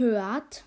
hört 0.00 0.64